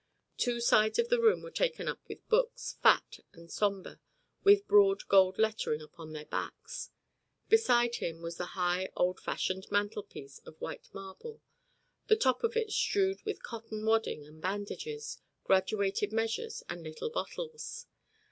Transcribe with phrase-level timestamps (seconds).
[0.35, 3.99] Two sides of the room were taken up with books, fat and sombre,
[4.43, 6.89] with broad gold lettering upon their backs.
[7.49, 11.43] Beside him was the high, old fashioned mantelpiece of white marble
[12.07, 17.85] the top of it strewed with cotton wadding and bandages, graduated measures, and little bottles.